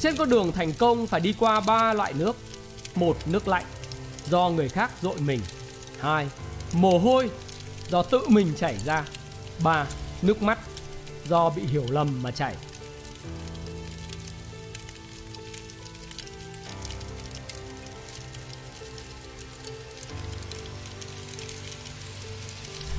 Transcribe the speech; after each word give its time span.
Trên 0.00 0.16
con 0.16 0.30
đường 0.30 0.52
thành 0.52 0.72
công 0.72 1.06
phải 1.06 1.20
đi 1.20 1.34
qua 1.38 1.60
ba 1.60 1.94
loại 1.94 2.12
nước. 2.12 2.36
Một, 2.94 3.16
nước 3.26 3.48
lạnh 3.48 3.64
do 4.30 4.48
người 4.48 4.68
khác 4.68 4.90
dội 5.02 5.16
mình. 5.20 5.40
Hai, 6.00 6.28
mồ 6.72 6.98
hôi 6.98 7.30
do 7.88 8.02
tự 8.02 8.28
mình 8.28 8.52
chảy 8.56 8.78
ra. 8.84 9.04
Ba, 9.64 9.86
nước 10.22 10.42
mắt 10.42 10.58
do 11.28 11.50
bị 11.50 11.62
hiểu 11.62 11.84
lầm 11.90 12.22
mà 12.22 12.30
chảy. 12.30 12.54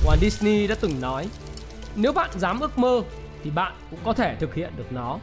Walt 0.04 0.16
Disney 0.20 0.66
đã 0.66 0.74
từng 0.80 1.00
nói 1.00 1.28
Nếu 1.94 2.12
bạn 2.12 2.30
dám 2.38 2.60
ước 2.60 2.78
mơ 2.78 3.02
thì 3.44 3.50
bạn 3.50 3.72
cũng 3.90 3.98
có 4.04 4.12
thể 4.12 4.36
thực 4.40 4.54
hiện 4.54 4.72
được 4.76 4.92
nó 4.92 5.18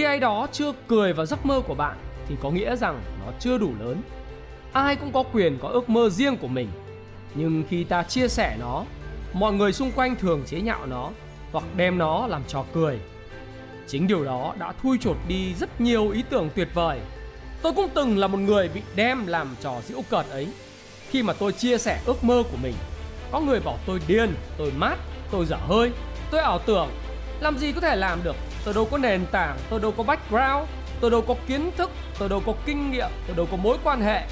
khi 0.00 0.04
ai 0.06 0.20
đó 0.20 0.46
chưa 0.52 0.72
cười 0.88 1.12
vào 1.12 1.26
giấc 1.26 1.46
mơ 1.46 1.60
của 1.66 1.74
bạn 1.74 1.96
thì 2.28 2.34
có 2.42 2.50
nghĩa 2.50 2.76
rằng 2.76 3.02
nó 3.20 3.32
chưa 3.40 3.58
đủ 3.58 3.72
lớn. 3.80 4.02
Ai 4.72 4.96
cũng 4.96 5.12
có 5.12 5.22
quyền 5.32 5.58
có 5.58 5.68
ước 5.68 5.88
mơ 5.88 6.10
riêng 6.10 6.36
của 6.36 6.48
mình. 6.48 6.68
Nhưng 7.34 7.64
khi 7.68 7.84
ta 7.84 8.02
chia 8.02 8.28
sẻ 8.28 8.56
nó 8.60 8.84
Mọi 9.32 9.52
người 9.52 9.72
xung 9.72 9.92
quanh 9.92 10.16
thường 10.16 10.42
chế 10.46 10.60
nhạo 10.60 10.86
nó 10.86 11.10
Hoặc 11.52 11.64
đem 11.76 11.98
nó 11.98 12.26
làm 12.26 12.42
trò 12.48 12.64
cười. 12.72 12.98
Chính 13.88 14.06
điều 14.06 14.24
đó 14.24 14.54
đã 14.58 14.72
thui 14.82 14.98
chột 15.00 15.16
đi 15.28 15.54
rất 15.54 15.80
nhiều 15.80 16.10
ý 16.10 16.22
tưởng 16.30 16.50
tuyệt 16.54 16.68
vời. 16.74 17.00
Tôi 17.62 17.72
cũng 17.72 17.88
từng 17.94 18.18
là 18.18 18.26
một 18.26 18.38
người 18.38 18.68
bị 18.68 18.80
đem 18.96 19.26
làm 19.26 19.56
trò 19.60 19.74
giễu 19.88 20.02
cợt 20.10 20.26
ấy. 20.30 20.48
Khi 21.10 21.22
mà 21.22 21.32
tôi 21.32 21.52
chia 21.52 21.78
sẻ 21.78 22.00
ước 22.06 22.24
mơ 22.24 22.42
của 22.50 22.58
mình 22.62 22.74
có 23.32 23.40
người 23.40 23.60
bảo 23.60 23.78
tôi 23.86 24.00
điên, 24.06 24.34
tôi 24.58 24.72
mát, 24.76 24.96
tôi 25.30 25.46
dở 25.46 25.56
hơi, 25.56 25.90
tôi 26.30 26.40
ảo 26.40 26.58
tưởng 26.58 26.88
Làm 27.40 27.58
gì 27.58 27.72
có 27.72 27.80
thể 27.80 27.96
làm 27.96 28.18
được? 28.24 28.36
Tôi 28.64 28.74
đâu 28.74 28.88
có 28.90 28.98
nền 28.98 29.26
tảng, 29.26 29.58
tôi 29.70 29.80
đâu 29.80 29.92
có 29.96 30.02
background 30.02 30.68
Tôi 31.00 31.10
đâu 31.10 31.22
có 31.28 31.34
kiến 31.46 31.70
thức, 31.76 31.90
tôi 32.18 32.28
đâu 32.28 32.42
có 32.46 32.52
kinh 32.66 32.90
nghiệm, 32.90 33.08
tôi 33.26 33.36
đâu 33.36 33.46
có 33.50 33.56
mối 33.56 33.78
quan 33.84 34.00
hệ. 34.00 34.22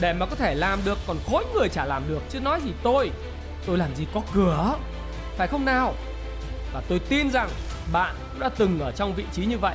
Để 0.00 0.12
mà 0.12 0.26
có 0.26 0.36
thể 0.36 0.54
làm 0.54 0.80
được 0.84 0.98
còn 1.06 1.16
khối 1.26 1.44
người 1.54 1.68
chả 1.68 1.84
làm 1.84 2.02
được 2.08 2.22
Chứ 2.30 2.40
nói 2.40 2.60
gì 2.64 2.70
tôi. 2.82 3.10
Tôi 3.66 3.78
làm 3.78 3.94
gì 3.94 4.06
có 4.14 4.20
cửa 4.34 4.74
Phải 5.36 5.48
không 5.48 5.64
nào? 5.64 5.94
Và 6.72 6.82
tôi 6.88 6.98
tin 6.98 7.30
rằng 7.30 7.48
bạn 7.92 8.14
cũng 8.30 8.40
đã 8.40 8.48
từng 8.48 8.80
ở 8.80 8.92
trong 8.92 9.14
vị 9.14 9.24
trí 9.32 9.46
như 9.46 9.58
vậy. 9.58 9.74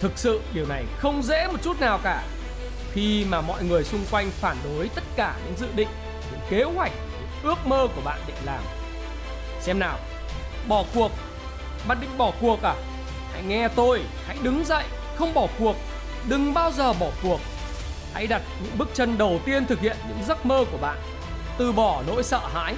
Thực 0.00 0.18
sự 0.18 0.40
điều 0.54 0.66
này 0.66 0.84
không 0.98 1.22
dễ 1.22 1.46
một 1.46 1.62
chút 1.62 1.80
nào 1.80 2.00
cả. 2.02 2.22
Khi 2.92 3.24
mà 3.24 3.40
mọi 3.40 3.64
người 3.64 3.84
xung 3.84 4.04
quanh 4.10 4.30
phản 4.30 4.56
đối 4.64 4.88
tất 4.88 5.04
cả 5.16 5.36
những 5.44 5.56
dự 5.56 5.66
định 5.74 5.88
Những 6.30 6.40
kế 6.50 6.62
hoạch 6.62 6.92
những 7.20 7.28
ước 7.42 7.66
mơ 7.66 7.86
của 7.94 8.02
bạn 8.04 8.18
định 8.26 8.36
làm. 8.44 8.60
Xem 9.60 9.78
nào 9.78 9.98
bỏ 10.68 10.84
cuộc. 10.94 11.10
Bạn 11.88 11.98
định 12.00 12.10
bỏ 12.18 12.32
cuộc 12.40 12.62
à? 12.62 12.74
Hãy 13.38 13.46
nghe 13.46 13.68
tôi, 13.68 14.00
hãy 14.26 14.36
đứng 14.42 14.64
dậy, 14.64 14.84
không 15.16 15.34
bỏ 15.34 15.46
cuộc, 15.58 15.76
đừng 16.28 16.54
bao 16.54 16.70
giờ 16.70 16.92
bỏ 16.92 17.06
cuộc 17.22 17.40
hãy 18.14 18.26
đặt 18.26 18.42
những 18.62 18.78
bước 18.78 18.88
chân 18.94 19.18
đầu 19.18 19.40
tiên 19.44 19.66
thực 19.66 19.80
hiện 19.80 19.96
những 20.08 20.26
giấc 20.28 20.46
mơ 20.46 20.64
của 20.72 20.78
bạn, 20.78 20.98
từ 21.58 21.72
bỏ 21.72 22.02
nỗi 22.06 22.22
sợ 22.22 22.40
hãi 22.54 22.74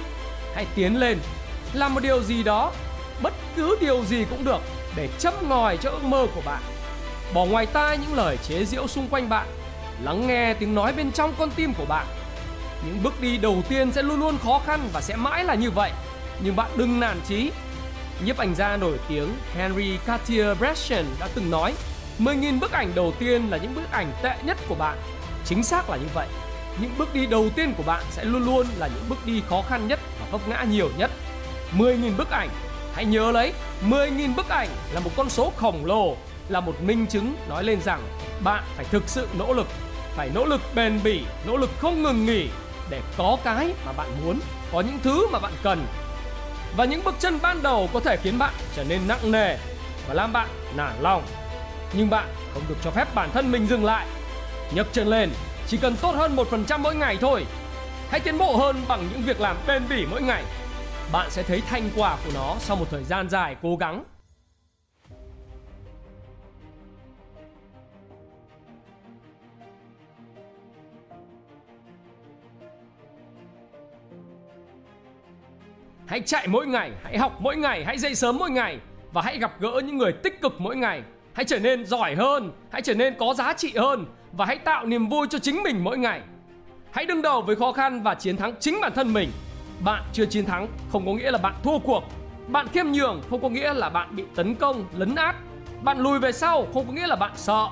hãy 0.55 0.65
tiến 0.75 0.99
lên, 0.99 1.17
làm 1.73 1.93
một 1.93 1.99
điều 2.03 2.23
gì 2.23 2.43
đó, 2.43 2.71
bất 3.21 3.33
cứ 3.55 3.77
điều 3.81 4.05
gì 4.05 4.25
cũng 4.29 4.45
được, 4.45 4.61
để 4.95 5.09
châm 5.19 5.33
ngòi 5.49 5.77
cho 5.77 5.89
ước 5.89 6.03
mơ 6.03 6.27
của 6.35 6.41
bạn 6.45 6.61
bỏ 7.33 7.45
ngoài 7.45 7.65
tai 7.65 7.97
những 7.97 8.17
lời 8.17 8.37
chế 8.37 8.65
giễu 8.65 8.87
xung 8.87 9.07
quanh 9.07 9.29
bạn, 9.29 9.47
lắng 10.03 10.27
nghe 10.27 10.53
tiếng 10.53 10.75
nói 10.75 10.93
bên 10.93 11.11
trong 11.11 11.33
con 11.37 11.51
tim 11.51 11.73
của 11.73 11.85
bạn 11.85 12.05
những 12.85 13.03
bước 13.03 13.21
đi 13.21 13.37
đầu 13.37 13.63
tiên 13.69 13.91
sẽ 13.91 14.01
luôn 14.01 14.19
luôn 14.19 14.37
khó 14.43 14.61
khăn 14.65 14.89
và 14.93 15.01
sẽ 15.01 15.15
mãi 15.15 15.43
là 15.43 15.55
như 15.55 15.71
vậy. 15.71 15.91
Nhưng 16.43 16.55
bạn 16.55 16.71
đừng 16.75 16.99
nản 16.99 17.19
chí. 17.27 17.51
Nhiếp 18.25 18.37
ảnh 18.37 18.55
gia 18.55 18.77
nổi 18.77 18.99
tiếng 19.07 19.35
Henry 19.55 19.97
Cartier-Bresson 20.05 21.03
đã 21.19 21.29
từng 21.35 21.49
nói 21.49 21.73
10.000 22.19 22.59
bức 22.59 22.71
ảnh 22.71 22.91
đầu 22.95 23.13
tiên 23.19 23.49
là 23.49 23.57
những 23.57 23.75
bức 23.75 23.91
ảnh 23.91 24.11
tệ 24.23 24.35
nhất 24.43 24.57
của 24.67 24.75
bạn. 24.75 24.97
Chính 25.45 25.63
xác 25.63 25.89
là 25.89 25.97
như 25.97 26.07
vậy. 26.13 26.27
Những 26.81 26.91
bước 26.97 27.13
đi 27.13 27.25
đầu 27.25 27.49
tiên 27.55 27.73
của 27.77 27.83
bạn 27.83 28.03
sẽ 28.11 28.25
luôn 28.25 28.45
luôn 28.45 28.65
là 28.77 28.87
những 28.87 29.03
bước 29.09 29.25
đi 29.25 29.43
khó 29.49 29.61
khăn 29.69 29.87
nhất 29.87 29.99
và 30.19 30.25
vấp 30.31 30.47
ngã 30.47 30.63
nhiều 30.63 30.89
nhất. 30.97 31.11
10.000 31.77 32.17
bức 32.17 32.29
ảnh 32.29 32.49
Hãy 32.93 33.05
nhớ 33.05 33.31
lấy 33.31 33.53
10.000 33.89 34.35
bức 34.35 34.49
ảnh 34.49 34.69
là 34.91 34.99
một 34.99 35.11
con 35.17 35.29
số 35.29 35.51
khổng 35.55 35.85
lồ 35.85 36.17
Là 36.49 36.59
một 36.59 36.83
minh 36.83 37.07
chứng 37.07 37.35
nói 37.49 37.63
lên 37.63 37.81
rằng 37.81 38.01
Bạn 38.43 38.63
phải 38.75 38.85
thực 38.85 39.03
sự 39.07 39.27
nỗ 39.37 39.53
lực 39.53 39.67
Phải 40.15 40.29
nỗ 40.35 40.45
lực 40.45 40.61
bền 40.75 40.99
bỉ 41.03 41.21
Nỗ 41.47 41.57
lực 41.57 41.69
không 41.79 42.03
ngừng 42.03 42.25
nghỉ 42.25 42.47
để 42.91 43.01
có 43.17 43.37
cái 43.43 43.73
mà 43.85 43.91
bạn 43.91 44.07
muốn, 44.25 44.39
có 44.71 44.81
những 44.81 44.99
thứ 45.03 45.27
mà 45.27 45.39
bạn 45.39 45.53
cần. 45.63 45.85
Và 46.77 46.85
những 46.85 47.03
bước 47.03 47.15
chân 47.19 47.39
ban 47.41 47.63
đầu 47.63 47.89
có 47.93 47.99
thể 47.99 48.17
khiến 48.17 48.37
bạn 48.37 48.53
trở 48.75 48.83
nên 48.83 49.07
nặng 49.07 49.31
nề 49.31 49.57
và 50.07 50.13
làm 50.13 50.33
bạn 50.33 50.47
nản 50.75 50.93
lòng. 51.01 51.23
Nhưng 51.93 52.09
bạn 52.09 52.27
không 52.53 52.63
được 52.69 52.75
cho 52.83 52.91
phép 52.91 53.15
bản 53.15 53.29
thân 53.33 53.51
mình 53.51 53.67
dừng 53.67 53.85
lại. 53.85 54.07
Nhấc 54.75 54.87
chân 54.91 55.07
lên, 55.07 55.29
chỉ 55.67 55.77
cần 55.77 55.95
tốt 56.01 56.11
hơn 56.15 56.35
1% 56.35 56.79
mỗi 56.79 56.95
ngày 56.95 57.17
thôi. 57.21 57.45
Hãy 58.09 58.19
tiến 58.19 58.37
bộ 58.37 58.57
hơn 58.57 58.81
bằng 58.87 59.07
những 59.11 59.21
việc 59.21 59.41
làm 59.41 59.57
bền 59.67 59.83
bỉ 59.89 60.05
mỗi 60.11 60.21
ngày. 60.21 60.43
Bạn 61.11 61.29
sẽ 61.29 61.43
thấy 61.43 61.61
thành 61.69 61.89
quả 61.95 62.17
của 62.25 62.31
nó 62.33 62.55
sau 62.59 62.75
một 62.75 62.85
thời 62.91 63.03
gian 63.03 63.29
dài 63.29 63.55
cố 63.61 63.75
gắng 63.75 64.03
Hãy 76.11 76.21
chạy 76.25 76.47
mỗi 76.47 76.67
ngày, 76.67 76.91
hãy 77.03 77.17
học 77.17 77.37
mỗi 77.39 77.57
ngày, 77.57 77.85
hãy 77.85 77.97
dậy 77.97 78.15
sớm 78.15 78.37
mỗi 78.37 78.51
ngày 78.51 78.79
và 79.13 79.21
hãy 79.21 79.37
gặp 79.37 79.51
gỡ 79.59 79.81
những 79.85 79.97
người 79.97 80.13
tích 80.13 80.41
cực 80.41 80.61
mỗi 80.61 80.75
ngày. 80.75 81.01
Hãy 81.33 81.45
trở 81.45 81.59
nên 81.59 81.85
giỏi 81.85 82.15
hơn, 82.15 82.51
hãy 82.71 82.81
trở 82.81 82.93
nên 82.93 83.13
có 83.19 83.33
giá 83.33 83.53
trị 83.53 83.73
hơn 83.75 84.05
và 84.31 84.45
hãy 84.45 84.57
tạo 84.57 84.85
niềm 84.85 85.09
vui 85.09 85.27
cho 85.29 85.39
chính 85.39 85.63
mình 85.63 85.83
mỗi 85.83 85.97
ngày. 85.97 86.21
Hãy 86.91 87.05
đương 87.05 87.21
đầu 87.21 87.41
với 87.41 87.55
khó 87.55 87.71
khăn 87.71 88.03
và 88.03 88.15
chiến 88.15 88.37
thắng 88.37 88.53
chính 88.59 88.81
bản 88.81 88.91
thân 88.95 89.13
mình. 89.13 89.31
Bạn 89.83 90.03
chưa 90.13 90.25
chiến 90.25 90.45
thắng 90.45 90.67
không 90.91 91.05
có 91.05 91.13
nghĩa 91.13 91.31
là 91.31 91.37
bạn 91.37 91.53
thua 91.63 91.79
cuộc. 91.79 92.03
Bạn 92.47 92.67
khiêm 92.67 92.85
nhường 92.91 93.21
không 93.29 93.41
có 93.41 93.49
nghĩa 93.49 93.73
là 93.73 93.89
bạn 93.89 94.15
bị 94.15 94.23
tấn 94.35 94.55
công, 94.55 94.85
lấn 94.97 95.15
át. 95.15 95.35
Bạn 95.81 95.99
lùi 95.99 96.19
về 96.19 96.31
sau 96.31 96.67
không 96.73 96.87
có 96.87 96.93
nghĩa 96.93 97.07
là 97.07 97.15
bạn 97.15 97.31
sợ. 97.35 97.67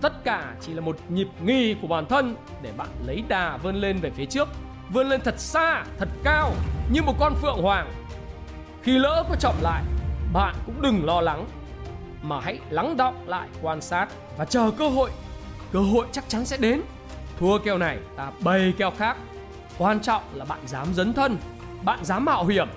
Tất 0.00 0.24
cả 0.24 0.54
chỉ 0.60 0.72
là 0.72 0.80
một 0.80 0.96
nhịp 1.08 1.28
nghi 1.44 1.76
của 1.82 1.88
bản 1.88 2.06
thân 2.06 2.36
để 2.62 2.70
bạn 2.76 2.88
lấy 3.06 3.22
đà 3.28 3.56
vươn 3.56 3.76
lên 3.76 3.98
về 3.98 4.10
phía 4.10 4.26
trước 4.26 4.48
vươn 4.90 5.08
lên 5.08 5.20
thật 5.24 5.34
xa, 5.38 5.84
thật 5.98 6.08
cao 6.24 6.52
như 6.90 7.02
một 7.02 7.14
con 7.18 7.34
phượng 7.34 7.62
hoàng. 7.62 7.92
Khi 8.82 8.98
lỡ 8.98 9.24
có 9.28 9.36
chậm 9.40 9.54
lại, 9.60 9.82
bạn 10.32 10.54
cũng 10.66 10.82
đừng 10.82 11.04
lo 11.04 11.20
lắng 11.20 11.46
mà 12.22 12.40
hãy 12.40 12.58
lắng 12.70 12.96
đọng 12.96 13.28
lại 13.28 13.48
quan 13.62 13.80
sát 13.80 14.06
và 14.36 14.44
chờ 14.44 14.70
cơ 14.70 14.88
hội. 14.88 15.10
Cơ 15.72 15.78
hội 15.78 16.06
chắc 16.12 16.24
chắn 16.28 16.44
sẽ 16.44 16.56
đến. 16.56 16.82
Thua 17.38 17.58
kèo 17.58 17.78
này 17.78 17.98
ta 18.16 18.30
bày 18.40 18.72
kèo 18.78 18.90
khác. 18.98 19.16
Quan 19.78 20.00
trọng 20.00 20.22
là 20.34 20.44
bạn 20.44 20.60
dám 20.66 20.94
dấn 20.94 21.14
thân, 21.14 21.38
bạn 21.82 22.04
dám 22.04 22.24
mạo 22.24 22.46
hiểm. 22.46 22.68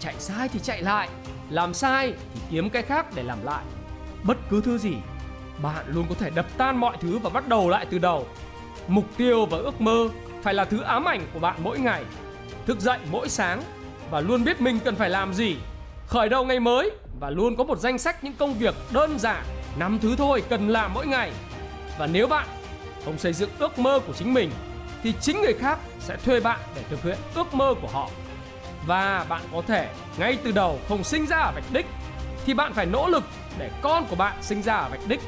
Chạy 0.00 0.14
sai 0.18 0.48
thì 0.48 0.60
chạy 0.60 0.82
lại, 0.82 1.08
làm 1.50 1.74
sai 1.74 2.12
thì 2.34 2.40
kiếm 2.50 2.70
cái 2.70 2.82
khác 2.82 3.06
để 3.14 3.22
làm 3.22 3.44
lại. 3.44 3.64
Bất 4.22 4.36
cứ 4.50 4.60
thứ 4.60 4.78
gì, 4.78 4.94
bạn 5.62 5.84
luôn 5.88 6.06
có 6.08 6.14
thể 6.18 6.30
đập 6.30 6.46
tan 6.56 6.76
mọi 6.76 6.96
thứ 7.00 7.18
và 7.18 7.30
bắt 7.30 7.48
đầu 7.48 7.68
lại 7.68 7.86
từ 7.90 7.98
đầu. 7.98 8.26
Mục 8.88 9.04
tiêu 9.16 9.46
và 9.46 9.58
ước 9.58 9.80
mơ 9.80 10.08
phải 10.42 10.54
là 10.54 10.64
thứ 10.64 10.80
ám 10.80 11.08
ảnh 11.08 11.26
của 11.32 11.38
bạn 11.38 11.56
mỗi 11.62 11.78
ngày. 11.78 12.04
Thức 12.66 12.80
dậy 12.80 12.98
mỗi 13.10 13.28
sáng 13.28 13.62
và 14.10 14.20
luôn 14.20 14.44
biết 14.44 14.60
mình 14.60 14.78
cần 14.84 14.96
phải 14.96 15.10
làm 15.10 15.34
gì. 15.34 15.56
Khởi 16.06 16.28
đầu 16.28 16.44
ngày 16.44 16.60
mới 16.60 16.90
và 17.20 17.30
luôn 17.30 17.56
có 17.56 17.64
một 17.64 17.78
danh 17.78 17.98
sách 17.98 18.24
những 18.24 18.34
công 18.38 18.54
việc 18.54 18.74
đơn 18.90 19.18
giản, 19.18 19.44
năm 19.76 19.98
thứ 20.02 20.14
thôi 20.18 20.42
cần 20.48 20.68
làm 20.68 20.94
mỗi 20.94 21.06
ngày. 21.06 21.32
Và 21.98 22.06
nếu 22.06 22.26
bạn 22.26 22.46
không 23.04 23.18
xây 23.18 23.32
dựng 23.32 23.50
ước 23.58 23.78
mơ 23.78 24.00
của 24.06 24.12
chính 24.12 24.34
mình 24.34 24.50
thì 25.02 25.14
chính 25.20 25.42
người 25.42 25.54
khác 25.54 25.78
sẽ 26.00 26.16
thuê 26.16 26.40
bạn 26.40 26.60
để 26.74 26.82
thực 26.90 27.02
hiện 27.02 27.18
ước 27.34 27.54
mơ 27.54 27.74
của 27.82 27.88
họ. 27.88 28.10
Và 28.86 29.26
bạn 29.28 29.42
có 29.52 29.62
thể 29.66 29.88
ngay 30.18 30.38
từ 30.44 30.52
đầu 30.52 30.78
không 30.88 31.04
sinh 31.04 31.26
ra 31.26 31.38
ở 31.38 31.52
vạch 31.54 31.72
đích 31.72 31.86
thì 32.46 32.54
bạn 32.54 32.72
phải 32.72 32.86
nỗ 32.86 33.08
lực 33.08 33.24
để 33.58 33.70
con 33.82 34.06
của 34.06 34.16
bạn 34.16 34.36
sinh 34.42 34.62
ra 34.62 34.74
ở 34.74 34.88
vạch 34.88 35.08
đích. 35.08 35.20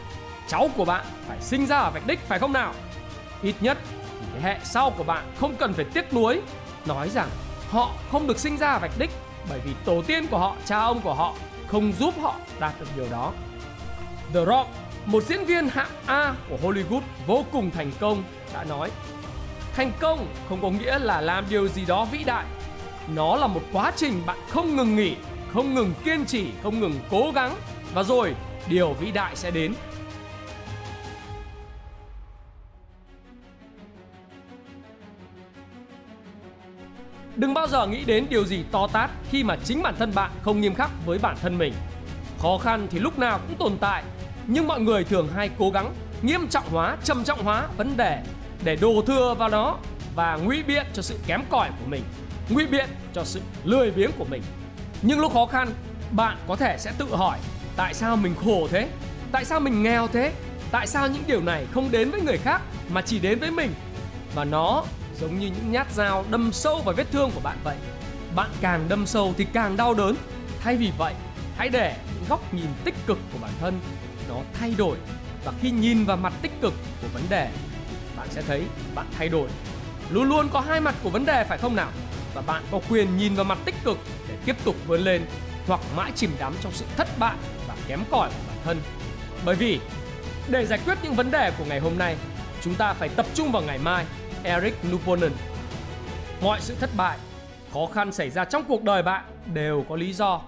Cháu 0.49 0.71
của 0.77 0.85
bạn 0.85 1.05
phải 1.29 1.41
sinh 1.41 1.67
ra 1.67 1.79
ở 1.79 1.91
vạch 1.91 2.07
đích 2.07 2.19
phải 2.29 2.39
không 2.39 2.53
nào? 2.53 2.75
Ít 3.43 3.55
nhất 3.61 3.79
thế 4.35 4.41
hệ 4.41 4.59
sau 4.65 4.91
của 4.91 5.05
bạn 5.05 5.33
không 5.41 5.57
cần 5.57 5.73
phải 5.73 5.85
tiếc 5.85 6.15
nuối 6.15 6.41
nói 6.87 7.09
rằng 7.09 7.29
họ 7.71 7.91
không 8.13 8.27
được 8.27 8.39
sinh 8.39 8.57
ra 8.57 8.79
vạch 8.79 8.99
đích 8.99 9.11
bởi 9.49 9.61
vì 9.65 9.71
tổ 9.85 10.03
tiên 10.07 10.27
của 10.27 10.39
họ, 10.39 10.57
cha 10.67 10.79
ông 10.79 11.01
của 11.01 11.15
họ 11.15 11.35
không 11.67 11.93
giúp 11.93 12.15
họ 12.21 12.35
đạt 12.61 12.73
được 12.81 12.87
điều 12.97 13.07
đó. 13.11 13.33
The 14.35 14.45
Rock, 14.45 14.69
một 15.07 15.23
diễn 15.23 15.45
viên 15.45 15.69
hạng 15.69 15.91
A 16.07 16.35
của 16.49 16.57
Hollywood 16.63 17.01
vô 17.27 17.45
cùng 17.53 17.71
thành 17.71 17.91
công 18.01 18.23
đã 18.55 18.65
nói 18.65 18.91
Thành 19.75 19.93
công 20.01 20.27
không 20.49 20.63
có 20.63 20.71
nghĩa 20.71 20.99
là 20.99 21.21
làm 21.21 21.45
điều 21.51 21.69
gì 21.69 21.85
đó 21.85 22.05
vĩ 22.05 22.25
đại 22.25 22.45
Nó 23.15 23.37
là 23.37 23.47
một 23.47 23.63
quá 23.73 23.93
trình 23.97 24.23
bạn 24.27 24.39
không 24.51 24.77
ngừng 24.77 24.97
nghỉ, 24.97 25.17
không 25.53 25.75
ngừng 25.75 25.95
kiên 26.05 26.25
trì, 26.25 26.51
không 26.63 26.81
ngừng 26.81 27.01
cố 27.11 27.31
gắng 27.35 27.57
Và 27.95 28.03
rồi 28.03 28.35
điều 28.69 28.93
vĩ 28.93 29.11
đại 29.11 29.37
sẽ 29.37 29.51
đến 29.51 29.75
Đừng 37.45 37.55
bao 37.55 37.69
giờ 37.69 37.87
nghĩ 37.87 38.05
đến 38.05 38.27
điều 38.31 38.45
gì 38.45 38.65
to 38.73 38.87
tát 38.93 39.11
khi 39.31 39.45
mà 39.45 39.57
chính 39.65 39.83
bản 39.83 39.95
thân 39.99 40.15
bạn 40.15 40.31
không 40.43 40.61
nghiêm 40.61 40.75
khắc 40.75 40.91
với 41.07 41.19
bản 41.19 41.37
thân 41.43 41.59
mình. 41.59 41.75
Khó 42.39 42.59
khăn 42.59 42.87
thì 42.91 42.99
lúc 42.99 43.19
nào 43.19 43.41
cũng 43.49 43.57
tồn 43.59 43.79
tại, 43.81 44.05
Nhưng 44.47 44.67
mọi 44.67 44.81
người 44.81 45.05
thường 45.05 45.29
hay 45.35 45.51
cố 45.59 45.71
gắng 45.71 45.95
nghiêm 46.23 46.49
trọng 46.49 46.69
hóa, 46.71 46.97
trầm 47.05 47.25
trọng 47.25 47.45
hóa 47.45 47.67
vấn 47.77 47.97
đề 47.97 48.23
để 48.65 48.77
đổ 48.77 49.03
thừa 49.07 49.35
vào 49.39 49.49
nó 49.49 49.77
và 50.15 50.37
ngụy 50.37 50.63
biện 50.63 50.87
cho 50.93 51.03
sự 51.03 51.19
kém 51.27 51.43
cỏi 51.51 51.71
của 51.81 51.87
mình, 51.87 52.03
ngụy 52.49 52.67
biện 52.67 52.89
cho 53.13 53.25
sự 53.25 53.41
lười 53.65 53.91
biếng 53.91 54.11
của 54.19 54.25
mình. 54.25 54.43
Nhưng 55.03 55.21
lúc 55.21 55.33
khó 55.33 55.47
khăn, 55.47 55.69
bạn 56.11 56.37
có 56.49 56.57
thể 56.57 56.77
sẽ 56.79 56.93
tự 56.99 57.17
hỏi 57.17 57.39
tại 57.77 57.95
sao 57.95 58.17
mình 58.17 58.35
khổ 58.45 58.69
thế? 58.71 58.89
Tại 59.33 59.45
sao 59.45 59.61
mình 59.61 59.83
nghèo 59.83 60.09
thế? 60.09 60.33
Tại 60.71 60.87
sao 60.87 61.09
những 61.09 61.23
điều 61.27 61.41
này 61.41 61.67
không 61.75 61.91
đến 61.91 62.11
với 62.11 62.21
người 62.21 62.39
khác 62.39 62.63
mà 62.89 63.03
chỉ 63.03 63.19
đến 63.19 63.39
với 63.39 63.51
mình? 63.51 63.71
Và 64.35 64.45
nó 64.45 64.85
giống 65.21 65.39
như 65.39 65.47
những 65.47 65.73
nhát 65.73 65.93
dao 65.93 66.25
đâm 66.31 66.53
sâu 66.53 66.83
vào 66.85 66.95
vết 66.95 67.11
thương 67.11 67.31
của 67.35 67.41
bạn 67.41 67.59
vậy. 67.65 67.77
Bạn 68.35 68.51
càng 68.61 68.89
đâm 68.89 69.07
sâu 69.07 69.35
thì 69.39 69.47
càng 69.53 69.77
đau 69.77 69.95
đớn. 69.95 70.17
Thay 70.61 70.77
vì 70.77 70.93
vậy, 70.99 71.15
hãy 71.57 71.69
để 71.69 71.97
những 72.15 72.25
góc 72.29 72.55
nhìn 72.55 72.67
tích 72.85 72.95
cực 73.07 73.19
của 73.33 73.39
bản 73.43 73.53
thân 73.61 73.81
nó 74.29 74.37
thay 74.61 74.75
đổi 74.79 74.97
và 75.45 75.53
khi 75.61 75.71
nhìn 75.71 76.05
vào 76.05 76.17
mặt 76.17 76.33
tích 76.43 76.53
cực 76.61 76.73
của 77.03 77.09
vấn 77.13 77.23
đề, 77.29 77.51
bạn 78.17 78.29
sẽ 78.31 78.43
thấy 78.43 78.63
bạn 78.95 79.07
thay 79.19 79.29
đổi. 79.29 79.49
Luôn 80.11 80.29
luôn 80.29 80.49
có 80.53 80.61
hai 80.61 80.81
mặt 80.81 80.95
của 81.03 81.11
vấn 81.11 81.27
đề 81.27 81.45
phải 81.45 81.59
không 81.59 81.77
nào? 81.77 81.91
Và 82.35 82.43
bạn 82.43 82.63
có 82.71 82.81
quyền 82.89 83.17
nhìn 83.17 83.35
vào 83.35 83.45
mặt 83.45 83.59
tích 83.65 83.75
cực 83.85 83.99
để 84.29 84.37
tiếp 84.45 84.57
tục 84.65 84.77
vươn 84.87 85.01
lên 85.01 85.27
hoặc 85.67 85.81
mãi 85.97 86.13
chìm 86.15 86.31
đắm 86.39 86.55
trong 86.61 86.73
sự 86.73 86.85
thất 86.97 87.19
bại 87.19 87.37
và 87.69 87.75
kém 87.89 88.01
cỏi 88.11 88.29
của 88.29 88.43
bản 88.49 88.57
thân. 88.65 88.81
Bởi 89.45 89.55
vì 89.55 89.81
để 90.49 90.67
giải 90.67 90.79
quyết 90.85 90.99
những 91.03 91.15
vấn 91.15 91.31
đề 91.31 91.53
của 91.59 91.65
ngày 91.65 91.81
hôm 91.81 91.99
nay, 91.99 92.17
chúng 92.63 92.75
ta 92.75 92.93
phải 92.93 93.09
tập 93.09 93.27
trung 93.35 93.53
vào 93.53 93.63
ngày 93.63 93.79
mai. 93.79 94.05
Eric 94.45 94.75
Luponen. 94.91 95.33
Mọi 96.43 96.61
sự 96.61 96.75
thất 96.81 96.91
bại, 96.97 97.19
khó 97.73 97.87
khăn 97.87 98.13
xảy 98.13 98.31
ra 98.31 98.45
trong 98.45 98.65
cuộc 98.69 98.83
đời 98.83 99.03
bạn 99.03 99.25
đều 99.55 99.85
có 99.89 99.97
lý 99.97 100.13
do. 100.13 100.41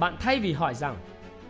Bạn 0.00 0.16
thay 0.20 0.40
vì 0.40 0.52
hỏi 0.52 0.74
rằng 0.74 0.96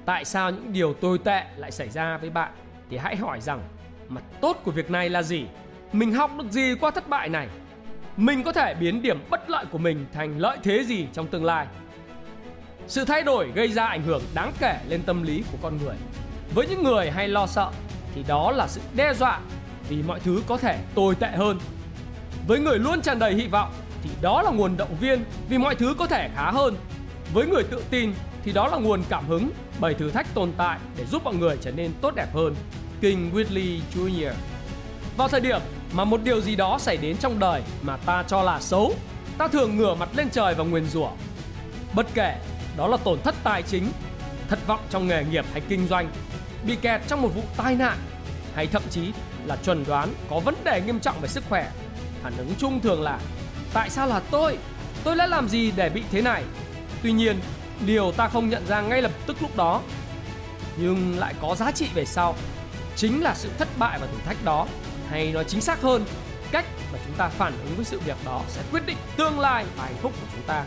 tại 0.04 0.24
sao 0.24 0.50
những 0.50 0.72
điều 0.72 0.94
tồi 0.94 1.18
tệ 1.18 1.44
lại 1.56 1.70
xảy 1.70 1.88
ra 1.88 2.16
với 2.16 2.30
bạn 2.30 2.52
thì 2.90 2.96
hãy 2.96 3.16
hỏi 3.16 3.40
rằng 3.40 3.62
mặt 4.08 4.22
tốt 4.40 4.60
của 4.64 4.70
việc 4.70 4.90
này 4.90 5.10
là 5.10 5.22
gì? 5.22 5.46
Mình 5.92 6.14
học 6.14 6.30
được 6.38 6.50
gì 6.50 6.74
qua 6.80 6.90
thất 6.90 7.08
bại 7.08 7.28
này? 7.28 7.48
Mình 8.16 8.42
có 8.42 8.52
thể 8.52 8.74
biến 8.74 9.02
điểm 9.02 9.18
bất 9.30 9.50
lợi 9.50 9.64
của 9.72 9.78
mình 9.78 10.06
thành 10.12 10.38
lợi 10.38 10.58
thế 10.62 10.84
gì 10.84 11.06
trong 11.12 11.26
tương 11.26 11.44
lai? 11.44 11.66
Sự 12.86 13.04
thay 13.04 13.22
đổi 13.22 13.50
gây 13.54 13.68
ra 13.68 13.86
ảnh 13.86 14.02
hưởng 14.02 14.22
đáng 14.34 14.52
kể 14.60 14.80
lên 14.88 15.02
tâm 15.02 15.22
lý 15.22 15.44
của 15.52 15.58
con 15.62 15.78
người. 15.84 15.96
Với 16.54 16.66
những 16.66 16.84
người 16.84 17.10
hay 17.10 17.28
lo 17.28 17.46
sợ 17.46 17.70
thì 18.14 18.24
đó 18.28 18.52
là 18.52 18.68
sự 18.68 18.80
đe 18.96 19.14
dọa 19.14 19.40
vì 19.88 20.02
mọi 20.02 20.20
thứ 20.20 20.42
có 20.46 20.56
thể 20.56 20.78
tồi 20.94 21.14
tệ 21.14 21.28
hơn. 21.28 21.58
Với 22.46 22.58
người 22.60 22.78
luôn 22.78 23.02
tràn 23.02 23.18
đầy 23.18 23.34
hy 23.34 23.46
vọng 23.46 23.72
thì 24.02 24.10
đó 24.20 24.42
là 24.42 24.50
nguồn 24.50 24.76
động 24.76 24.96
viên 25.00 25.24
vì 25.48 25.58
mọi 25.58 25.74
thứ 25.74 25.94
có 25.98 26.06
thể 26.06 26.28
khá 26.34 26.50
hơn. 26.50 26.76
Với 27.34 27.46
người 27.46 27.64
tự 27.64 27.84
tin 27.90 28.12
thì 28.44 28.52
đó 28.52 28.68
là 28.68 28.76
nguồn 28.78 29.02
cảm 29.08 29.26
hứng 29.26 29.50
bởi 29.80 29.94
thử 29.94 30.10
thách 30.10 30.34
tồn 30.34 30.52
tại 30.56 30.78
để 30.96 31.04
giúp 31.06 31.24
mọi 31.24 31.34
người 31.34 31.56
trở 31.60 31.70
nên 31.70 31.92
tốt 32.00 32.14
đẹp 32.14 32.34
hơn. 32.34 32.54
King 33.00 33.30
Whitley 33.34 33.80
Jr. 33.94 34.32
Vào 35.16 35.28
thời 35.28 35.40
điểm 35.40 35.60
mà 35.92 36.04
một 36.04 36.20
điều 36.24 36.40
gì 36.40 36.56
đó 36.56 36.78
xảy 36.78 36.96
đến 36.96 37.16
trong 37.16 37.38
đời 37.38 37.62
mà 37.82 37.96
ta 37.96 38.24
cho 38.28 38.42
là 38.42 38.60
xấu, 38.60 38.94
ta 39.38 39.48
thường 39.48 39.76
ngửa 39.76 39.94
mặt 39.94 40.08
lên 40.16 40.30
trời 40.30 40.54
và 40.54 40.64
nguyền 40.64 40.86
rủa. 40.86 41.10
Bất 41.94 42.06
kể 42.14 42.38
đó 42.76 42.86
là 42.86 42.96
tổn 42.96 43.18
thất 43.24 43.34
tài 43.42 43.62
chính, 43.62 43.88
thất 44.48 44.66
vọng 44.66 44.80
trong 44.90 45.06
nghề 45.06 45.24
nghiệp 45.24 45.44
hay 45.52 45.62
kinh 45.68 45.88
doanh, 45.88 46.08
bị 46.66 46.76
kẹt 46.76 47.00
trong 47.08 47.22
một 47.22 47.28
vụ 47.34 47.42
tai 47.56 47.74
nạn 47.74 47.98
hay 48.54 48.66
thậm 48.66 48.82
chí 48.90 49.12
là 49.44 49.56
chuẩn 49.56 49.84
đoán 49.84 50.08
có 50.30 50.40
vấn 50.40 50.54
đề 50.64 50.80
nghiêm 50.80 51.00
trọng 51.00 51.20
về 51.20 51.28
sức 51.28 51.44
khỏe. 51.48 51.70
Phản 52.22 52.36
ứng 52.36 52.54
chung 52.58 52.80
thường 52.80 53.02
là 53.02 53.18
tại 53.72 53.90
sao 53.90 54.06
là 54.06 54.20
tôi? 54.30 54.58
Tôi 55.04 55.16
đã 55.16 55.26
làm 55.26 55.48
gì 55.48 55.72
để 55.76 55.88
bị 55.88 56.02
thế 56.10 56.22
này? 56.22 56.44
Tuy 57.02 57.12
nhiên, 57.12 57.40
điều 57.86 58.12
ta 58.12 58.28
không 58.28 58.48
nhận 58.48 58.66
ra 58.66 58.80
ngay 58.80 59.02
lập 59.02 59.12
tức 59.26 59.36
lúc 59.40 59.56
đó 59.56 59.80
nhưng 60.76 61.18
lại 61.18 61.34
có 61.42 61.54
giá 61.54 61.70
trị 61.70 61.88
về 61.94 62.04
sau 62.04 62.34
chính 62.96 63.22
là 63.22 63.34
sự 63.34 63.50
thất 63.58 63.68
bại 63.78 63.98
và 64.00 64.06
thử 64.06 64.18
thách 64.24 64.44
đó 64.44 64.66
hay 65.08 65.32
nói 65.32 65.44
chính 65.48 65.60
xác 65.60 65.82
hơn 65.82 66.04
cách 66.50 66.64
mà 66.92 66.98
chúng 67.06 67.14
ta 67.16 67.28
phản 67.28 67.52
ứng 67.64 67.76
với 67.76 67.84
sự 67.84 68.00
việc 68.00 68.16
đó 68.24 68.42
sẽ 68.48 68.62
quyết 68.72 68.86
định 68.86 68.96
tương 69.16 69.40
lai 69.40 69.64
và 69.76 69.84
hạnh 69.84 69.96
phúc 70.02 70.12
của 70.20 70.26
chúng 70.32 70.42
ta 70.46 70.64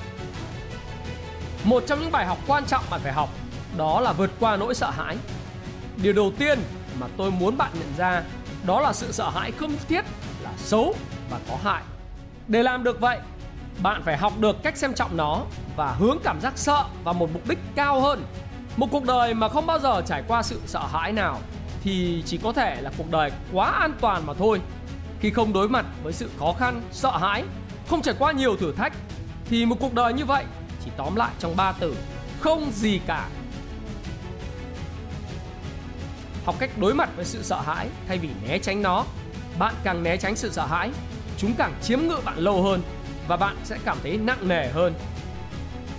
một 1.63 1.83
trong 1.87 2.01
những 2.01 2.11
bài 2.11 2.25
học 2.25 2.37
quan 2.47 2.65
trọng 2.65 2.83
bạn 2.89 3.01
phải 3.03 3.13
học 3.13 3.29
đó 3.77 4.01
là 4.01 4.13
vượt 4.13 4.31
qua 4.39 4.57
nỗi 4.57 4.75
sợ 4.75 4.89
hãi 4.89 5.17
điều 6.03 6.13
đầu 6.13 6.31
tiên 6.39 6.59
mà 6.99 7.07
tôi 7.17 7.31
muốn 7.31 7.57
bạn 7.57 7.71
nhận 7.73 7.93
ra 7.97 8.23
đó 8.65 8.81
là 8.81 8.93
sự 8.93 9.11
sợ 9.11 9.29
hãi 9.29 9.51
không 9.51 9.75
thiết 9.87 10.05
là 10.43 10.51
xấu 10.57 10.95
và 11.29 11.39
có 11.49 11.57
hại. 11.63 11.83
Để 12.47 12.63
làm 12.63 12.83
được 12.83 12.99
vậy, 12.99 13.19
bạn 13.83 14.01
phải 14.03 14.17
học 14.17 14.33
được 14.39 14.63
cách 14.63 14.77
xem 14.77 14.93
trọng 14.93 15.17
nó 15.17 15.41
và 15.75 15.91
hướng 15.91 16.17
cảm 16.23 16.41
giác 16.41 16.53
sợ 16.55 16.85
vào 17.03 17.13
một 17.13 17.29
mục 17.33 17.47
đích 17.47 17.59
cao 17.75 18.01
hơn. 18.01 18.23
Một 18.77 18.87
cuộc 18.91 19.03
đời 19.03 19.33
mà 19.33 19.49
không 19.49 19.65
bao 19.65 19.79
giờ 19.79 20.01
trải 20.05 20.23
qua 20.27 20.43
sự 20.43 20.61
sợ 20.65 20.87
hãi 20.91 21.11
nào 21.11 21.39
thì 21.83 22.23
chỉ 22.25 22.37
có 22.37 22.53
thể 22.53 22.81
là 22.81 22.91
cuộc 22.97 23.11
đời 23.11 23.31
quá 23.53 23.71
an 23.71 23.93
toàn 24.01 24.25
mà 24.25 24.33
thôi. 24.33 24.61
Khi 25.19 25.31
không 25.31 25.53
đối 25.53 25.69
mặt 25.69 25.85
với 26.03 26.13
sự 26.13 26.29
khó 26.39 26.53
khăn, 26.59 26.81
sợ 26.91 27.17
hãi, 27.17 27.43
không 27.87 28.01
trải 28.01 28.15
qua 28.19 28.31
nhiều 28.31 28.57
thử 28.57 28.71
thách 28.71 28.93
thì 29.45 29.65
một 29.65 29.75
cuộc 29.79 29.93
đời 29.93 30.13
như 30.13 30.25
vậy 30.25 30.45
chỉ 30.85 30.91
tóm 30.97 31.15
lại 31.15 31.31
trong 31.39 31.55
ba 31.55 31.71
từ, 31.71 31.95
không 32.39 32.71
gì 32.71 32.99
cả. 33.07 33.29
Học 36.45 36.55
cách 36.59 36.69
đối 36.77 36.93
mặt 36.93 37.09
với 37.15 37.25
sự 37.25 37.43
sợ 37.43 37.61
hãi 37.61 37.89
thay 38.07 38.17
vì 38.17 38.29
né 38.47 38.59
tránh 38.59 38.81
nó, 38.81 39.05
bạn 39.59 39.73
càng 39.83 40.03
né 40.03 40.17
tránh 40.17 40.35
sự 40.35 40.51
sợ 40.51 40.65
hãi 40.65 40.91
chúng 41.37 41.53
càng 41.57 41.73
chiếm 41.81 41.99
ngự 41.99 42.17
bạn 42.25 42.37
lâu 42.37 42.63
hơn 42.63 42.81
và 43.27 43.37
bạn 43.37 43.55
sẽ 43.63 43.77
cảm 43.85 43.97
thấy 44.03 44.17
nặng 44.17 44.47
nề 44.47 44.67
hơn. 44.67 44.93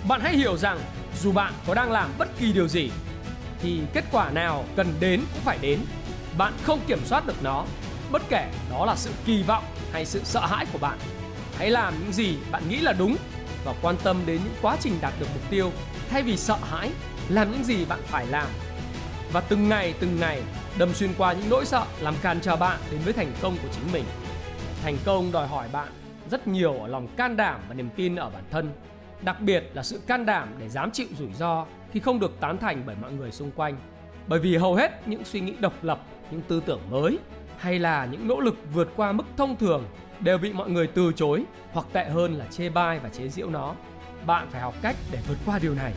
Bạn 0.07 0.21
hãy 0.21 0.37
hiểu 0.37 0.57
rằng 0.57 0.79
dù 1.21 1.31
bạn 1.31 1.53
có 1.67 1.73
đang 1.73 1.91
làm 1.91 2.09
bất 2.17 2.27
kỳ 2.39 2.53
điều 2.53 2.67
gì, 2.67 2.91
thì 3.61 3.81
kết 3.93 4.03
quả 4.11 4.29
nào 4.29 4.65
cần 4.75 4.93
đến 4.99 5.21
cũng 5.33 5.41
phải 5.43 5.57
đến. 5.61 5.79
Bạn 6.37 6.53
không 6.63 6.79
kiểm 6.87 6.99
soát 7.05 7.27
được 7.27 7.43
nó, 7.43 7.65
bất 8.11 8.21
kể 8.29 8.47
đó 8.71 8.85
là 8.85 8.95
sự 8.95 9.11
kỳ 9.25 9.43
vọng 9.43 9.63
hay 9.91 10.05
sự 10.05 10.21
sợ 10.23 10.45
hãi 10.45 10.65
của 10.73 10.79
bạn. 10.79 10.97
Hãy 11.57 11.69
làm 11.69 11.93
những 11.99 12.13
gì 12.13 12.37
bạn 12.51 12.69
nghĩ 12.69 12.79
là 12.79 12.93
đúng 12.93 13.15
và 13.65 13.73
quan 13.81 13.95
tâm 14.03 14.17
đến 14.25 14.39
những 14.43 14.55
quá 14.61 14.77
trình 14.79 14.97
đạt 15.01 15.13
được 15.19 15.27
mục 15.33 15.49
tiêu 15.49 15.71
thay 16.09 16.23
vì 16.23 16.37
sợ 16.37 16.57
hãi, 16.71 16.91
làm 17.29 17.51
những 17.51 17.63
gì 17.63 17.85
bạn 17.85 17.99
phải 18.07 18.27
làm. 18.27 18.47
Và 19.31 19.41
từng 19.41 19.69
ngày 19.69 19.93
từng 19.99 20.19
ngày 20.19 20.41
đâm 20.77 20.93
xuyên 20.93 21.13
qua 21.17 21.33
những 21.33 21.49
nỗi 21.49 21.65
sợ, 21.65 21.85
làm 21.99 22.15
cản 22.21 22.39
trở 22.41 22.55
bạn 22.55 22.79
đến 22.91 22.99
với 23.03 23.13
thành 23.13 23.31
công 23.41 23.57
của 23.57 23.67
chính 23.75 23.91
mình 23.91 24.03
thành 24.83 24.97
công 25.05 25.31
đòi 25.31 25.47
hỏi 25.47 25.67
bạn 25.71 25.87
rất 26.31 26.47
nhiều 26.47 26.73
ở 26.73 26.87
lòng 26.87 27.07
can 27.17 27.37
đảm 27.37 27.61
và 27.67 27.73
niềm 27.73 27.89
tin 27.95 28.15
ở 28.15 28.29
bản 28.29 28.43
thân. 28.51 28.71
Đặc 29.21 29.41
biệt 29.41 29.63
là 29.73 29.83
sự 29.83 30.01
can 30.07 30.25
đảm 30.25 30.49
để 30.59 30.69
dám 30.69 30.91
chịu 30.91 31.07
rủi 31.19 31.33
ro 31.33 31.65
khi 31.91 31.99
không 31.99 32.19
được 32.19 32.39
tán 32.39 32.57
thành 32.57 32.83
bởi 32.85 32.95
mọi 33.01 33.11
người 33.11 33.31
xung 33.31 33.51
quanh. 33.51 33.77
Bởi 34.27 34.39
vì 34.39 34.57
hầu 34.57 34.75
hết 34.75 35.07
những 35.07 35.25
suy 35.25 35.39
nghĩ 35.39 35.53
độc 35.59 35.83
lập, 35.83 35.99
những 36.31 36.41
tư 36.41 36.61
tưởng 36.65 36.81
mới 36.89 37.19
hay 37.57 37.79
là 37.79 38.05
những 38.05 38.27
nỗ 38.27 38.39
lực 38.39 38.55
vượt 38.73 38.89
qua 38.95 39.11
mức 39.11 39.23
thông 39.37 39.55
thường 39.55 39.83
đều 40.19 40.37
bị 40.37 40.53
mọi 40.53 40.69
người 40.69 40.87
từ 40.87 41.11
chối 41.15 41.43
hoặc 41.71 41.85
tệ 41.93 42.05
hơn 42.05 42.33
là 42.33 42.45
chê 42.45 42.69
bai 42.69 42.99
và 42.99 43.09
chế 43.09 43.29
giễu 43.29 43.49
nó. 43.49 43.75
Bạn 44.25 44.47
phải 44.51 44.61
học 44.61 44.73
cách 44.81 44.95
để 45.11 45.19
vượt 45.27 45.37
qua 45.45 45.59
điều 45.59 45.73
này. 45.73 45.93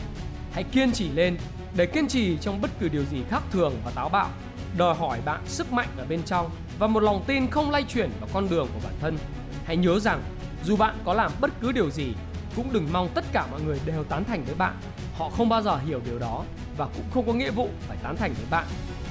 Hãy 0.53 0.63
kiên 0.63 0.91
trì 0.91 1.09
lên, 1.09 1.37
để 1.75 1.85
kiên 1.85 2.07
trì 2.07 2.37
trong 2.37 2.61
bất 2.61 2.71
cứ 2.79 2.89
điều 2.89 3.03
gì 3.03 3.23
khác 3.29 3.43
thường 3.51 3.73
và 3.85 3.91
táo 3.95 4.09
bạo 4.09 4.29
đòi 4.77 4.95
hỏi 4.95 5.19
bạn 5.25 5.41
sức 5.45 5.73
mạnh 5.73 5.87
ở 5.97 6.05
bên 6.09 6.23
trong 6.25 6.49
và 6.79 6.87
một 6.87 7.03
lòng 7.03 7.23
tin 7.27 7.49
không 7.49 7.71
lay 7.71 7.83
chuyển 7.83 8.09
vào 8.19 8.29
con 8.33 8.49
đường 8.49 8.67
của 8.73 8.79
bản 8.83 8.93
thân. 9.01 9.17
Hãy 9.65 9.77
nhớ 9.77 9.99
rằng, 9.99 10.23
dù 10.63 10.75
bạn 10.77 10.97
có 11.05 11.13
làm 11.13 11.31
bất 11.41 11.51
cứ 11.61 11.71
điều 11.71 11.89
gì, 11.89 12.13
cũng 12.55 12.73
đừng 12.73 12.87
mong 12.93 13.09
tất 13.13 13.25
cả 13.31 13.47
mọi 13.51 13.61
người 13.61 13.79
đều 13.85 14.03
tán 14.03 14.23
thành 14.23 14.43
với 14.43 14.55
bạn. 14.55 14.75
Họ 15.17 15.29
không 15.29 15.49
bao 15.49 15.61
giờ 15.61 15.77
hiểu 15.77 16.01
điều 16.05 16.19
đó 16.19 16.43
và 16.77 16.85
cũng 16.85 17.05
không 17.13 17.27
có 17.27 17.33
nghĩa 17.33 17.51
vụ 17.51 17.69
phải 17.87 17.97
tán 18.03 18.15
thành 18.17 18.33
với 18.33 18.45
bạn. 18.49 18.65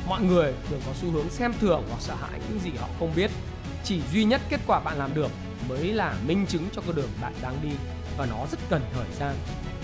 Mọi 0.09 0.23
người 0.23 0.55
thường 0.71 0.81
có 0.87 0.93
xu 1.01 1.11
hướng 1.11 1.31
xem 1.31 1.53
thường 1.61 1.83
hoặc 1.89 2.01
sợ 2.01 2.15
hãi 2.15 2.41
những 2.49 2.61
gì 2.61 2.71
họ 2.81 2.89
không 2.99 3.13
biết. 3.17 3.31
Chỉ 3.85 4.01
duy 4.13 4.25
nhất 4.25 4.41
kết 4.49 4.61
quả 4.67 4.81
bạn 4.81 4.99
làm 4.99 5.15
được 5.15 5.31
mới 5.69 5.93
là 5.93 6.15
minh 6.27 6.47
chứng 6.47 6.69
cho 6.73 6.83
con 6.87 6.97
đường 6.97 7.09
bạn 7.23 7.33
đang 7.43 7.55
đi, 7.63 7.71
và 8.17 8.27
nó 8.27 8.47
rất 8.51 8.59
cần 8.71 8.83
thời 8.95 9.07
gian. 9.19 9.35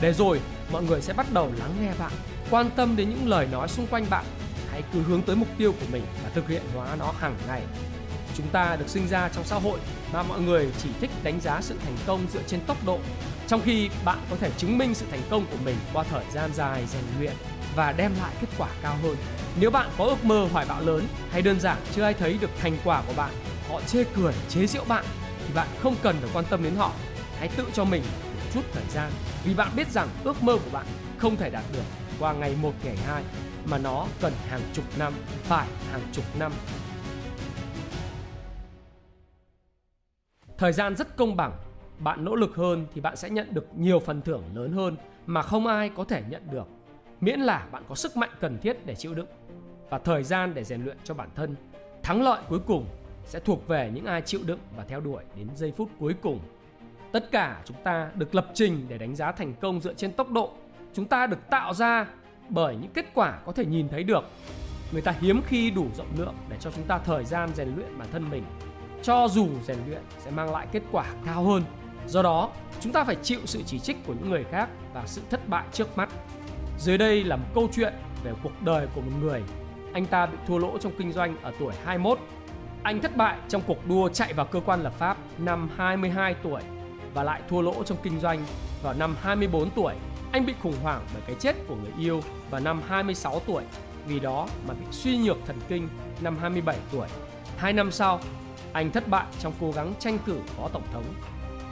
Để 0.01 0.13
rồi, 0.13 0.41
mọi 0.73 0.83
người 0.83 1.01
sẽ 1.01 1.13
bắt 1.13 1.27
đầu 1.33 1.53
lắng 1.59 1.75
nghe 1.81 1.93
bạn, 1.99 2.13
quan 2.51 2.71
tâm 2.77 2.97
đến 2.97 3.11
những 3.11 3.29
lời 3.29 3.49
nói 3.53 3.69
xung 3.69 3.87
quanh 3.87 4.07
bạn 4.11 4.25
hãy 4.77 4.85
cứ 4.93 5.03
hướng 5.03 5.23
tới 5.23 5.37
mục 5.37 5.49
tiêu 5.59 5.73
của 5.73 5.87
mình 5.93 6.03
và 6.23 6.31
thực 6.35 6.49
hiện 6.49 6.63
hóa 6.75 6.97
nó 6.99 7.13
hàng 7.19 7.37
ngày. 7.49 7.63
Chúng 8.37 8.49
ta 8.49 8.77
được 8.77 8.89
sinh 8.89 9.09
ra 9.09 9.29
trong 9.29 9.45
xã 9.45 9.57
hội 9.57 9.79
mà 10.13 10.23
mọi 10.23 10.41
người 10.41 10.71
chỉ 10.83 10.89
thích 11.01 11.11
đánh 11.23 11.41
giá 11.41 11.61
sự 11.61 11.75
thành 11.85 11.97
công 12.07 12.27
dựa 12.33 12.43
trên 12.47 12.61
tốc 12.61 12.77
độ, 12.87 12.99
trong 13.49 13.61
khi 13.65 13.91
bạn 14.05 14.19
có 14.31 14.37
thể 14.41 14.51
chứng 14.57 14.79
minh 14.79 14.95
sự 14.95 15.07
thành 15.11 15.23
công 15.31 15.47
của 15.51 15.57
mình 15.65 15.77
qua 15.93 16.05
thời 16.11 16.25
gian 16.33 16.51
dài 16.55 16.87
rèn 16.87 17.03
luyện 17.19 17.33
và 17.77 17.93
đem 17.93 18.13
lại 18.21 18.33
kết 18.41 18.47
quả 18.59 18.69
cao 18.83 18.97
hơn. 19.03 19.17
Nếu 19.61 19.71
bạn 19.71 19.91
có 19.99 20.05
ước 20.05 20.25
mơ 20.25 20.49
hoài 20.53 20.67
bão 20.67 20.81
lớn 20.81 21.07
hay 21.31 21.43
đơn 21.43 21.61
giản 21.61 21.79
chưa 21.95 22.03
ai 22.03 22.15
thấy 22.15 22.39
được 22.41 22.51
thành 22.61 22.77
quả 22.85 23.03
của 23.07 23.15
bạn, 23.17 23.31
họ 23.69 23.81
chê 23.87 24.05
cười, 24.05 24.35
chế 24.49 24.67
giễu 24.67 24.85
bạn 24.85 25.05
thì 25.47 25.55
bạn 25.55 25.69
không 25.83 25.97
cần 26.03 26.17
phải 26.21 26.31
quan 26.33 26.45
tâm 26.51 26.63
đến 26.63 26.75
họ. 26.77 26.93
Hãy 27.39 27.49
tự 27.49 27.65
cho 27.73 27.85
mình 27.85 28.03
một 28.35 28.51
chút 28.55 28.63
thời 28.73 28.85
gian 28.95 29.13
vì 29.45 29.55
bạn 29.55 29.69
biết 29.77 29.91
rằng 29.91 30.09
ước 30.25 30.43
mơ 30.43 30.57
của 30.65 30.71
bạn 30.73 30.87
không 31.19 31.37
thể 31.37 31.51
đạt 31.51 31.65
được 31.73 31.85
qua 32.19 32.33
ngày 32.33 32.55
một 32.63 32.73
ngày 32.85 32.97
hai 33.07 33.23
mà 33.71 33.79
nó 33.79 34.07
cần 34.21 34.33
hàng 34.49 34.61
chục 34.73 34.85
năm, 34.99 35.13
phải 35.43 35.69
hàng 35.91 36.03
chục 36.13 36.25
năm 36.39 36.53
thời 40.59 40.73
gian 40.73 40.97
rất 40.97 41.17
công 41.17 41.37
bằng 41.37 41.53
bạn 41.99 42.25
nỗ 42.25 42.35
lực 42.35 42.57
hơn 42.57 42.87
thì 42.95 43.01
bạn 43.01 43.17
sẽ 43.17 43.31
nhận 43.31 43.55
được 43.55 43.67
nhiều 43.77 44.01
phần 44.01 44.23
thưởng 44.23 44.43
lớn 44.55 44.73
hơn 44.73 44.97
mà 45.27 45.43
không 45.43 45.67
ai 45.67 45.91
có 45.97 46.05
thể 46.05 46.23
nhận 46.31 46.43
được 46.51 46.67
miễn 47.21 47.41
là 47.41 47.67
bạn 47.73 47.83
có 47.89 47.95
sức 47.95 48.17
mạnh 48.17 48.31
cần 48.41 48.59
thiết 48.59 48.87
để 48.87 48.95
chịu 48.95 49.15
đựng 49.15 49.27
và 49.91 49.99
thời 49.99 50.23
gian 50.23 50.55
để 50.55 50.65
rèn 50.65 50.85
luyện 50.85 50.97
cho 51.05 51.15
bản 51.15 51.29
thân. 51.35 51.55
Thắng 52.03 52.23
lợi 52.23 52.43
cuối 52.49 52.59
cùng 52.67 52.87
sẽ 53.25 53.41
thuộc 53.41 53.69
về 53.69 53.91
những 53.95 54.05
ai 54.05 54.23
chịu 54.23 54.41
đựng 54.47 54.59
và 54.77 54.85
theo 54.85 55.01
đuổi 55.01 55.25
đến 55.37 55.49
giây 55.55 55.73
phút 55.77 55.89
cuối 55.99 56.15
cùng. 56.23 56.41
Tất 57.13 57.31
cả 57.31 57.63
chúng 57.65 57.77
ta 57.85 58.11
được 58.15 58.35
lập 58.35 58.47
trình 58.55 58.87
để 58.89 58.99
đánh 58.99 59.17
giá 59.17 59.33
thành 59.33 59.55
công 59.61 59.81
dựa 59.81 59.95
trên 59.95 60.13
tốc 60.13 60.31
độ. 60.31 60.53
Chúng 60.93 61.05
ta 61.05 61.27
được 61.27 61.39
tạo 61.51 61.75
ra 61.75 62.07
bởi 62.49 62.77
những 62.77 62.91
kết 62.91 63.07
quả 63.15 63.39
có 63.47 63.53
thể 63.53 63.65
nhìn 63.65 63.89
thấy 63.89 64.03
được. 64.05 64.25
Người 64.93 65.03
ta 65.03 65.15
hiếm 65.21 65.41
khi 65.47 65.71
đủ 65.71 65.87
rộng 65.97 66.13
lượng 66.19 66.35
để 66.49 66.57
cho 66.61 66.71
chúng 66.71 66.85
ta 66.85 66.99
thời 66.99 67.25
gian 67.25 67.51
rèn 67.55 67.69
luyện 67.77 67.99
bản 67.99 68.09
thân 68.13 68.31
mình. 68.31 68.45
Cho 69.03 69.29
dù 69.29 69.49
rèn 69.67 69.77
luyện 69.87 70.03
sẽ 70.19 70.31
mang 70.31 70.53
lại 70.53 70.67
kết 70.73 70.83
quả 70.93 71.05
cao 71.27 71.43
hơn. 71.43 71.63
Do 72.07 72.23
đó, 72.23 72.51
chúng 72.81 72.93
ta 72.93 73.05
phải 73.05 73.17
chịu 73.23 73.41
sự 73.45 73.63
chỉ 73.67 73.79
trích 73.79 74.07
của 74.07 74.13
những 74.13 74.31
người 74.31 74.45
khác 74.45 74.69
và 74.95 75.03
sự 75.07 75.23
thất 75.31 75.49
bại 75.49 75.65
trước 75.73 75.99
mắt. 75.99 76.09
Dưới 76.79 76.99
đây 76.99 77.25
là 77.25 77.37
một 77.37 77.47
câu 77.55 77.69
chuyện 77.73 77.93
về 78.25 78.33
cuộc 78.43 78.63
đời 78.63 78.87
của 78.95 79.01
một 79.01 79.13
người. 79.21 79.43
Anh 79.93 80.07
ta 80.07 80.27
bị 80.27 80.39
thua 80.47 80.59
lỗ 80.59 80.79
trong 80.79 80.93
kinh 80.99 81.13
doanh 81.13 81.37
ở 81.43 81.53
tuổi 81.59 81.75
21. 81.85 82.19
Anh 82.83 83.01
thất 83.01 83.17
bại 83.17 83.39
trong 83.49 83.63
cuộc 83.67 83.87
đua 83.89 84.09
chạy 84.09 84.33
vào 84.33 84.47
cơ 84.47 84.61
quan 84.61 84.83
lập 84.83 84.93
pháp 84.99 85.17
năm 85.39 85.69
22 85.77 86.35
tuổi 86.35 86.63
và 87.15 87.23
lại 87.23 87.43
thua 87.49 87.61
lỗ 87.61 87.83
trong 87.85 87.99
kinh 88.03 88.21
doanh 88.21 88.45
vào 88.83 88.95
năm 88.95 89.17
24 89.21 89.71
tuổi. 89.71 89.95
Anh 90.37 90.47
bị 90.47 90.55
khủng 90.63 90.77
hoảng 90.83 91.07
bởi 91.13 91.23
cái 91.27 91.37
chết 91.39 91.57
của 91.69 91.75
người 91.75 91.93
yêu 91.99 92.23
vào 92.51 92.61
năm 92.61 92.83
26 92.89 93.41
tuổi, 93.47 93.65
vì 94.07 94.21
đó 94.21 94.49
mà 94.69 94.75
bị 94.75 94.87
suy 94.91 95.17
nhược 95.17 95.37
thần 95.47 95.57
kinh 95.69 95.89
năm 96.21 96.37
27 96.41 96.77
tuổi. 96.93 97.09
Hai 97.57 97.73
năm 97.73 97.93
sau, 97.93 98.21
anh 98.73 98.91
thất 98.91 99.09
bại 99.09 99.27
trong 99.39 99.53
cố 99.61 99.73
gắng 99.73 99.95
tranh 99.99 100.19
cử 100.27 100.39
phó 100.47 100.69
tổng 100.69 100.83
thống. 100.93 101.05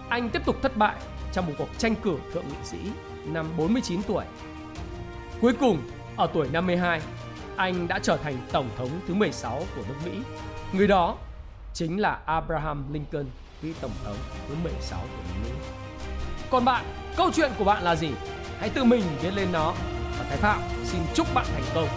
Anh 0.08 0.28
tiếp 0.28 0.42
tục 0.46 0.56
thất 0.62 0.76
bại 0.76 0.96
trong 1.32 1.46
một 1.46 1.52
cuộc 1.58 1.68
tranh 1.78 1.94
cử 1.96 2.18
thượng 2.32 2.48
nghị 2.48 2.54
sĩ 2.64 2.78
năm 3.24 3.46
49 3.56 4.02
tuổi. 4.02 4.24
Cuối 5.40 5.52
cùng, 5.60 5.82
ở 6.16 6.28
tuổi 6.34 6.48
52, 6.52 7.00
anh 7.56 7.88
đã 7.88 7.98
trở 7.98 8.16
thành 8.16 8.36
tổng 8.52 8.68
thống 8.76 8.90
thứ 9.08 9.14
16 9.14 9.62
của 9.76 9.82
nước 9.88 9.94
Mỹ. 10.04 10.18
Người 10.72 10.86
đó 10.86 11.16
chính 11.74 12.00
là 12.00 12.18
Abraham 12.26 12.92
Lincoln 12.92 13.26
vị 13.62 13.74
tổng 13.80 13.92
thống 14.04 14.16
thứ 14.48 14.54
16 14.62 15.00
của 15.00 15.22
nước 15.22 15.40
Mỹ. 15.44 15.50
Còn 16.50 16.64
bạn, 16.64 16.84
câu 17.16 17.30
chuyện 17.34 17.52
của 17.58 17.64
bạn 17.64 17.82
là 17.82 17.96
gì? 17.96 18.10
Hãy 18.60 18.70
tự 18.70 18.84
mình 18.84 19.02
viết 19.22 19.34
lên 19.34 19.48
nó. 19.52 19.74
Và 20.18 20.24
Thái 20.28 20.36
Phạm 20.36 20.60
xin 20.84 21.00
chúc 21.14 21.34
bạn 21.34 21.46
thành 21.52 21.64
công. 21.74 21.88